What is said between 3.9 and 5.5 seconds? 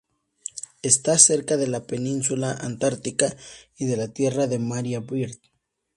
la Tierra de María Byrd.